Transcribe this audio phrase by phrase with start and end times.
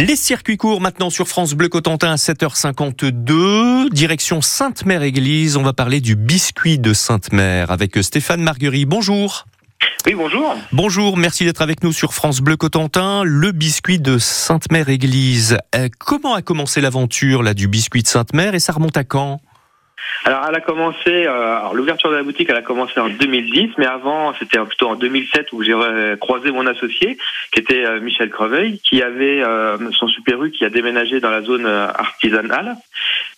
[0.00, 5.58] Les circuits courts maintenant sur France Bleu Cotentin à 7h52, direction Sainte-Mère-Église.
[5.58, 8.88] On va parler du biscuit de Sainte-Mère avec Stéphane Marguerite.
[8.88, 9.44] Bonjour.
[10.06, 10.56] Oui, bonjour.
[10.72, 13.24] Bonjour, merci d'être avec nous sur France Bleu Cotentin.
[13.24, 15.58] Le biscuit de Sainte-Mère-Église.
[15.74, 19.42] Euh, comment a commencé l'aventure là du biscuit de Sainte-Mère et ça remonte à quand?
[20.24, 21.08] Alors, elle a commencé.
[21.08, 24.88] Euh, alors, l'ouverture de la boutique, elle a commencé en 2010, mais avant, c'était plutôt
[24.88, 25.74] en 2007 où j'ai
[26.20, 27.16] croisé mon associé,
[27.52, 31.30] qui était euh, Michel Creveil, qui avait euh, son super U qui a déménagé dans
[31.30, 32.76] la zone artisanale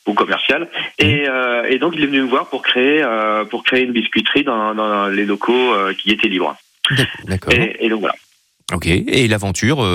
[0.07, 1.27] ou commerciale, et,
[1.69, 3.05] et, donc il est venu me voir pour créer
[3.51, 6.57] pour créer une biscuiterie dans, dans les locaux qui étaient libres.
[7.25, 7.53] D'accord.
[7.53, 8.15] Et, donc voilà.
[8.73, 8.87] Ok.
[8.89, 9.87] Et l'aventure,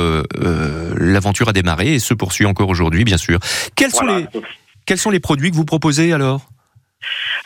[0.97, 3.39] l'aventure a démarré et se poursuit encore aujourd'hui, bien sûr.
[3.75, 4.27] Quels sont les
[4.85, 6.47] quels sont les produits que vous proposez alors?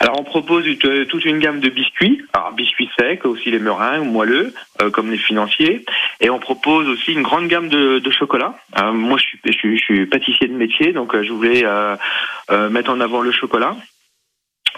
[0.02, 0.64] Alors on propose
[1.08, 5.16] toute une gamme de biscuits, alors biscuits secs, aussi les meringues, moelleux, euh, comme les
[5.16, 5.84] financiers,
[6.20, 8.56] et on propose aussi une grande gamme de, chocolat.
[8.78, 11.64] Euh, moi je suis, pâtissier de métier, donc euh, je voulais
[12.70, 13.76] mettre en avant le chocolat.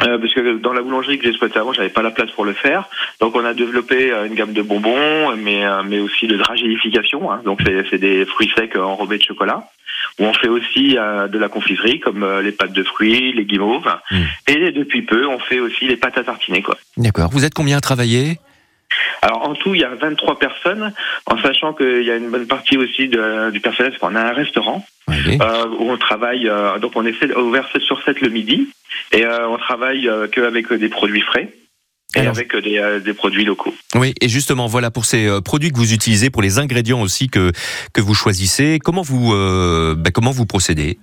[0.02, 2.52] Euh, parce que dans la boulangerie que j'exploitais avant, j'avais pas la place pour le
[2.52, 2.88] faire.
[3.20, 7.30] Donc on a développé euh, une gamme de bonbons, mais euh, mais aussi de dragéification.
[7.30, 7.42] Hein.
[7.44, 7.60] Donc
[7.90, 9.68] c'est des fruits secs enrobés de chocolat.
[10.20, 13.92] Où on fait aussi de la confiserie comme les pâtes de fruits, les guimauves.
[14.10, 14.22] Hmm.
[14.46, 16.62] Et depuis peu, on fait aussi les pâtes à tartiner.
[16.62, 16.76] quoi.
[16.96, 17.30] D'accord.
[17.32, 18.38] Vous êtes combien à travailler?
[19.22, 20.92] Alors en tout, il y a 23 personnes,
[21.26, 24.22] en sachant qu'il y a une bonne partie aussi de, du personnel, parce qu'on a
[24.22, 28.28] un restaurant euh, où on travaille, euh, donc on est ouvert 7 sur 7 le
[28.28, 28.68] midi,
[29.12, 31.48] et euh, on travaille euh, qu'avec des produits frais.
[32.16, 33.74] Et avec des, euh, des, produits locaux.
[33.94, 37.52] Oui, et justement, voilà pour ces produits que vous utilisez, pour les ingrédients aussi que
[37.92, 40.98] que vous choisissez, comment vous ben, comment vous procédez?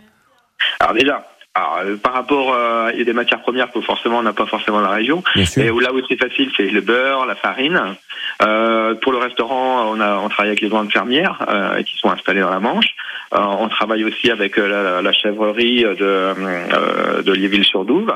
[0.79, 4.31] Alors déjà, alors, euh, par rapport euh, à des matières premières que forcément on n'a
[4.31, 5.21] pas forcément dans la région.
[5.57, 7.95] Et où, là où c'est facile, c'est le beurre, la farine.
[8.41, 12.09] Euh, pour le restaurant, on a on travaille avec les ventes fermières euh, qui sont
[12.09, 12.95] installées dans la Manche.
[13.33, 18.13] Euh, on travaille aussi avec la, la chèvrerie de de Liéville-sur-Douve.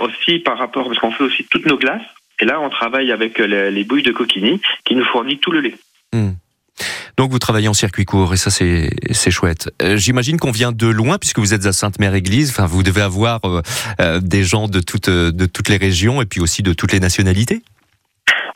[0.00, 2.02] Aussi par rapport parce qu'on fait aussi toutes nos glaces.
[2.40, 5.60] Et là, on travaille avec les, les bouilles de coquini qui nous fournit tout le
[5.60, 5.74] lait.
[6.12, 6.32] Hmm.
[7.16, 9.70] Donc vous travaillez en circuit court et ça c'est c'est chouette.
[9.82, 12.50] Euh, j'imagine qu'on vient de loin puisque vous êtes à Sainte-Mère-Église.
[12.50, 13.62] Enfin, vous devez avoir euh,
[14.00, 17.00] euh, des gens de toutes de toutes les régions et puis aussi de toutes les
[17.00, 17.62] nationalités.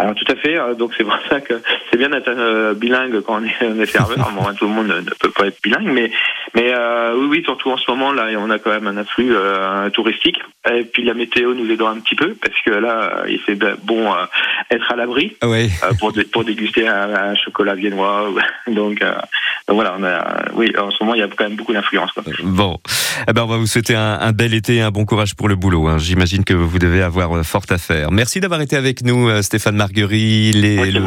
[0.00, 0.56] Alors tout à fait.
[0.76, 4.32] Donc c'est pour ça que c'est bien d'être bilingue quand on est, on est serveur.
[4.34, 6.10] Bon, tout le monde ne peut pas être bilingue, mais
[6.54, 9.34] mais euh, oui, oui, surtout en ce moment là, on a quand même un afflux
[9.34, 10.38] euh, touristique.
[10.70, 14.12] Et puis la météo nous aidera un petit peu parce que là, il fait bon
[14.12, 14.24] euh,
[14.70, 15.70] être à l'abri oui.
[15.98, 18.30] pour pour déguster un, chocolat viennois.
[18.68, 21.72] Donc, donc voilà, on a, oui, en ce moment il y a quand même beaucoup
[21.72, 22.10] d'influence.
[22.42, 22.78] Bon,
[23.26, 25.48] eh ben on va vous souhaiter un, un, bel été, et un bon courage pour
[25.48, 25.88] le boulot.
[25.88, 25.98] Hein.
[25.98, 28.10] J'imagine que vous devez avoir fort à faire.
[28.10, 31.02] Merci d'avoir été avec nous, Stéphane Marguerite, les, le,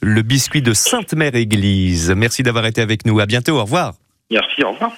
[0.00, 2.12] le biscuit de Sainte-Mère Église.
[2.16, 3.18] Merci d'avoir été avec nous.
[3.20, 3.58] À bientôt.
[3.58, 3.94] Au revoir.
[4.30, 4.92] Merci, au revoir.